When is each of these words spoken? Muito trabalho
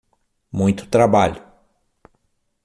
Muito 0.51 0.87
trabalho 0.87 1.45